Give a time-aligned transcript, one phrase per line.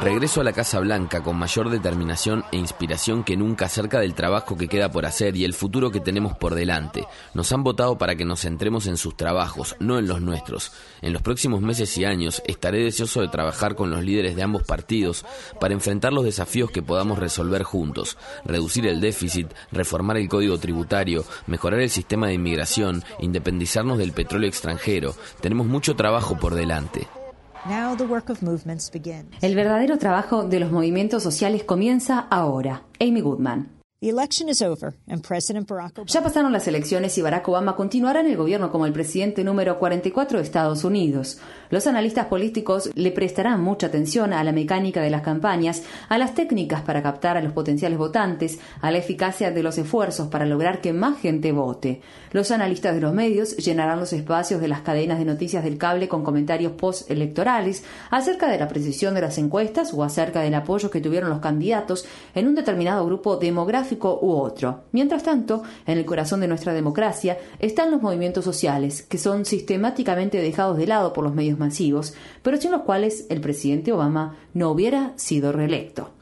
[0.00, 4.56] Regreso a la Casa Blanca con mayor determinación e inspiración que nunca acerca del trabajo
[4.56, 7.06] que queda por hacer y el futuro que tenemos por delante.
[7.34, 10.72] Nos han votado para que nos centremos en sus trabajos, no en los nuestros.
[11.02, 14.62] En los próximos meses y años estaré deseoso de trabajar con los líderes de ambos
[14.62, 15.26] partidos
[15.60, 21.24] para enfrentar los desafíos que podamos resolver juntos, reducir el déficit, reformar el código tributario,
[21.46, 24.99] mejorar el sistema de inmigración, independizarnos del petróleo extranjero.
[25.40, 27.08] Tenemos mucho trabajo por delante.
[29.42, 32.84] El verdadero trabajo de los movimientos sociales comienza ahora.
[33.00, 33.79] Amy Goodman.
[36.06, 39.78] Ya pasaron las elecciones y Barack Obama continuará en el gobierno como el presidente número
[39.78, 41.38] 44 de Estados Unidos.
[41.68, 46.34] Los analistas políticos le prestarán mucha atención a la mecánica de las campañas, a las
[46.34, 50.80] técnicas para captar a los potenciales votantes, a la eficacia de los esfuerzos para lograr
[50.80, 52.00] que más gente vote.
[52.32, 56.08] Los analistas de los medios llenarán los espacios de las cadenas de noticias del cable
[56.08, 61.02] con comentarios postelectorales acerca de la precisión de las encuestas o acerca del apoyo que
[61.02, 64.84] tuvieron los candidatos en un determinado grupo demográfico u otro.
[64.92, 70.40] Mientras tanto, en el corazón de nuestra democracia están los movimientos sociales, que son sistemáticamente
[70.40, 74.70] dejados de lado por los medios masivos, pero sin los cuales el presidente Obama no
[74.70, 76.19] hubiera sido reelecto.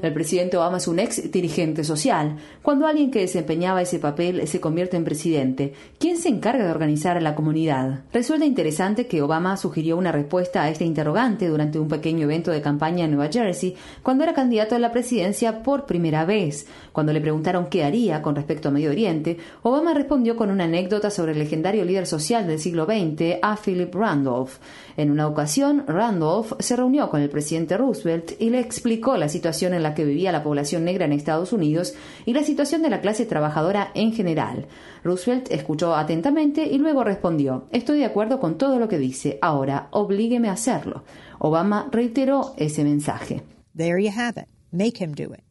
[0.00, 2.36] El presidente Obama es un ex dirigente social.
[2.62, 7.16] Cuando alguien que desempeñaba ese papel se convierte en presidente, ¿quién se encarga de organizar
[7.16, 8.04] a la comunidad?
[8.12, 12.62] Resulta interesante que Obama sugirió una respuesta a este interrogante durante un pequeño evento de
[12.62, 16.68] campaña en Nueva Jersey, cuando era candidato a la presidencia por primera vez.
[16.92, 21.10] Cuando le preguntaron qué haría con respecto a Medio Oriente, Obama respondió con una anécdota
[21.10, 24.58] sobre el legendario líder social del siglo XX, a Philip Randolph.
[24.96, 28.03] En una ocasión, Randolph se reunió con el presidente Roosevelt
[28.38, 31.94] y le explicó la situación en la que vivía la población negra en Estados Unidos
[32.26, 34.66] y la situación de la clase trabajadora en general.
[35.02, 39.88] Roosevelt escuchó atentamente y luego respondió, estoy de acuerdo con todo lo que dice, ahora
[39.90, 41.04] oblígueme a hacerlo.
[41.38, 43.42] Obama reiteró ese mensaje.
[43.76, 44.48] There you have it.
[44.70, 45.44] Make him do it.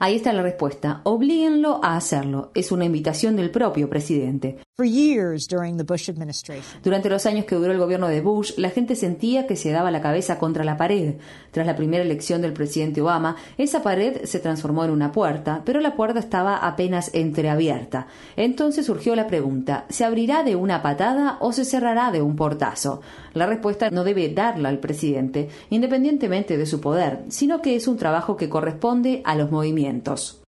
[0.00, 1.02] Ahí está la respuesta.
[1.04, 2.50] Oblíguenlo a hacerlo.
[2.54, 4.58] Es una invitación del propio presidente.
[6.82, 9.90] Durante los años que duró el gobierno de Bush, la gente sentía que se daba
[9.90, 11.16] la cabeza contra la pared.
[11.50, 15.80] Tras la primera elección del presidente Obama, esa pared se transformó en una puerta, pero
[15.80, 18.06] la puerta estaba apenas entreabierta.
[18.34, 23.02] Entonces surgió la pregunta, ¿se abrirá de una patada o se cerrará de un portazo?
[23.34, 27.98] La respuesta no debe darla al presidente, independientemente de su poder, sino que es un
[27.98, 30.41] trabajo que corresponde a los movimientos.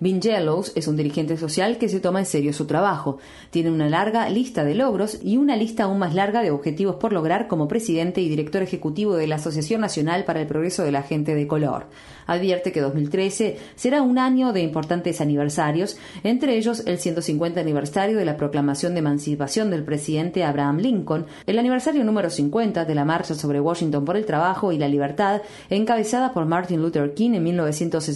[0.00, 3.18] Ben Jealous es un dirigente social que se toma en serio su trabajo.
[3.50, 7.12] Tiene una larga lista de logros y una lista aún más larga de objetivos por
[7.12, 11.04] lograr como presidente y director ejecutivo de la Asociación Nacional para el Progreso de la
[11.04, 11.86] Gente de Color.
[12.26, 18.24] Advierte que 2013 será un año de importantes aniversarios, entre ellos el 150 aniversario de
[18.24, 23.36] la proclamación de emancipación del presidente Abraham Lincoln, el aniversario número 50 de la Marcha
[23.36, 25.40] sobre Washington por el Trabajo y la Libertad,
[25.70, 28.07] encabezada por Martin Luther King en 1960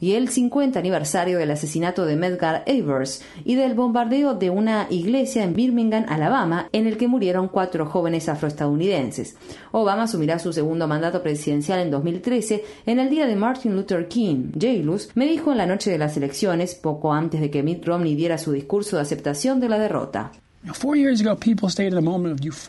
[0.00, 5.42] y el 50 aniversario del asesinato de Medgar Evers y del bombardeo de una iglesia
[5.42, 9.36] en Birmingham, Alabama, en el que murieron cuatro jóvenes afroestadounidenses.
[9.72, 14.52] Obama asumirá su segundo mandato presidencial en 2013 en el día de Martin Luther King.
[14.58, 18.14] Jailus me dijo en la noche de las elecciones, poco antes de que Mitt Romney
[18.14, 20.32] diera su discurso de aceptación de la derrota.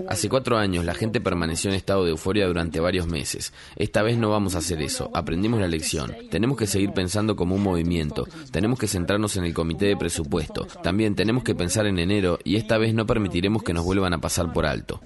[0.10, 3.54] Hace cuatro años la gente permaneció en estado de euforia durante varios meses.
[3.78, 5.10] Esta vez no vamos a hacer eso.
[5.14, 6.14] Aprendimos la lección.
[6.30, 8.28] Tenemos que seguir pensando como un movimiento.
[8.52, 10.68] Tenemos que centrarnos en el comité de presupuesto.
[10.84, 14.20] También tenemos que pensar en enero y esta vez no permitiremos que nos vuelvan a
[14.20, 15.02] pasar por alto.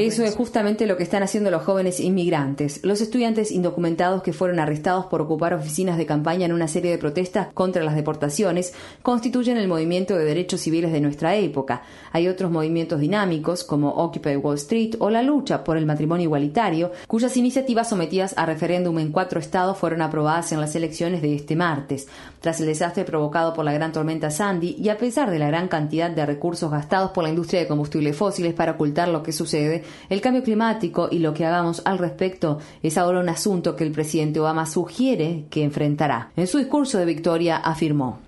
[0.00, 4.60] Eso es justamente lo que están haciendo los jóvenes inmigrantes, los estudiantes indocumentados que fueron
[4.60, 8.72] arrestados por ocupar oficinas de campaña en una serie de protestas contra las deportaciones,
[9.02, 11.82] constituyen el movimiento de derechos civiles de nuestra época.
[12.12, 16.92] Hay otros movimientos dinámicos como Occupy Wall Street o la lucha por el matrimonio igualitario,
[17.06, 21.56] cuyas iniciativas sometidas a referéndum en cuatro estados fueron aprobadas en las elecciones de este
[21.56, 22.06] martes.
[22.40, 25.68] Tras el desastre provocado por la gran tormenta Sandy y a pesar de la gran
[25.68, 29.84] cantidad de recursos gastados por la industria de combustibles fósiles para ocultar lo que sucede,
[30.08, 33.92] el cambio climático y lo que hagamos al respecto es ahora un asunto que el
[33.92, 36.30] presidente Obama sugiere que enfrentará.
[36.36, 38.20] En su discurso de victoria afirmó.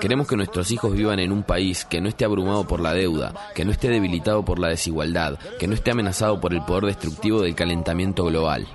[0.00, 3.32] Queremos que nuestros hijos vivan en un país que no esté abrumado por la deuda,
[3.54, 7.42] que no esté debilitado por la desigualdad, que no esté amenazado por el poder destructivo
[7.42, 8.66] del calentamiento global.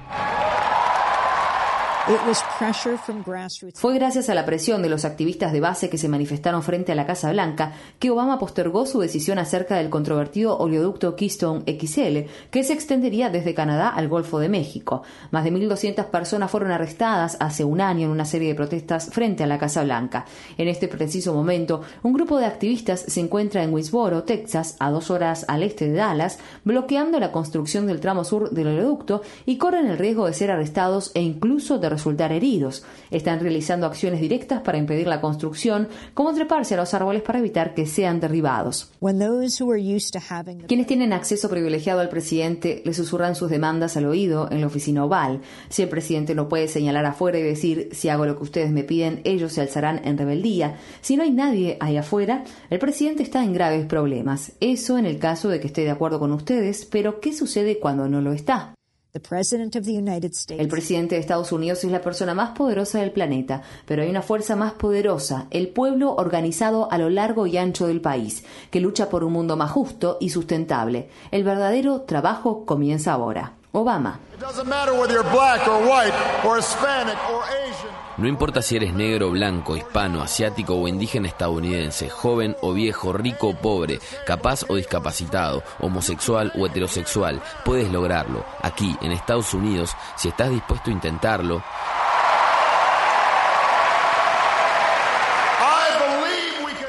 [3.76, 6.96] Fue gracias a la presión de los activistas de base que se manifestaron frente a
[6.96, 12.64] la Casa Blanca que Obama postergó su decisión acerca del controvertido oleoducto Keystone XL, que
[12.66, 15.04] se extendería desde Canadá al Golfo de México.
[15.32, 19.46] Más de 1.200 personas fueron arrestadas hace un año en una serie de protestas frente
[19.46, 20.26] a la Casa Blanca.
[20.58, 25.10] En este preciso momento, un grupo de activistas se encuentra en Woodsboro, Texas, a dos
[25.10, 29.88] horas al este de Dallas, bloqueando la construcción del tramo sur del oleoducto y corren
[29.88, 32.84] el riesgo de ser arrestados e incluso de resultar heridos.
[33.12, 37.74] Están realizando acciones directas para impedir la construcción, como treparse a los árboles para evitar
[37.74, 38.92] que sean derribados.
[40.68, 45.06] Quienes tienen acceso privilegiado al presidente le susurran sus demandas al oído en la oficina
[45.06, 45.42] oval.
[45.70, 48.84] Si el presidente no puede señalar afuera y decir si hago lo que ustedes me
[48.84, 50.78] piden, ellos se alzarán en rebeldía.
[51.02, 54.54] Si no hay nadie ahí afuera, el presidente está en graves problemas.
[54.60, 58.08] Eso en el caso de que esté de acuerdo con ustedes, pero ¿qué sucede cuando
[58.08, 58.74] no lo está?
[60.60, 64.24] El presidente de Estados Unidos es la persona más poderosa del planeta, pero hay una
[64.24, 69.10] fuerza más poderosa, el pueblo organizado a lo largo y ancho del país, que lucha
[69.10, 71.10] por un mundo más justo y sustentable.
[71.30, 73.54] El verdadero trabajo comienza ahora.
[73.76, 74.20] Obama.
[78.18, 83.48] No importa si eres negro, blanco, hispano, asiático o indígena estadounidense, joven o viejo, rico
[83.48, 88.46] o pobre, capaz o discapacitado, homosexual o heterosexual, puedes lograrlo.
[88.62, 91.64] Aquí, en Estados Unidos, si estás dispuesto a intentarlo,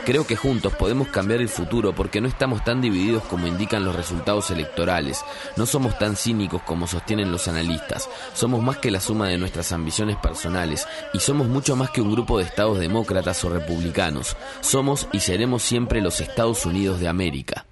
[0.05, 3.97] Creo que juntos podemos cambiar el futuro porque no estamos tan divididos como indican los
[3.97, 5.25] resultados electorales,
[5.57, 9.73] no somos tan cínicos como sostienen los analistas, somos más que la suma de nuestras
[9.73, 15.09] ambiciones personales y somos mucho más que un grupo de estados demócratas o republicanos, somos
[15.11, 17.65] y seremos siempre los Estados Unidos de América.